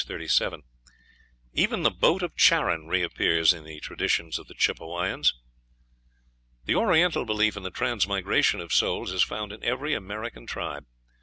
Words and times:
37.) 0.03 0.63
Even 1.53 1.83
the 1.83 1.91
boat 1.91 2.23
of 2.23 2.35
Charon 2.35 2.87
reappears 2.87 3.53
in 3.53 3.63
the 3.65 3.79
traditions 3.81 4.39
of 4.39 4.47
the 4.47 4.55
Chippewayans. 4.55 5.35
The 6.65 6.73
Oriental 6.73 7.23
belief 7.23 7.55
in 7.55 7.61
the 7.61 7.69
transmigration 7.69 8.61
of 8.61 8.73
souls 8.73 9.11
is 9.11 9.21
found 9.21 9.51
in 9.51 9.63
every 9.63 9.93
American 9.93 10.47
tribe. 10.47 10.87